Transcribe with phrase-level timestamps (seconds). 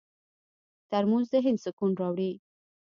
[0.89, 2.31] ترموز د ذهن سکون راوړي.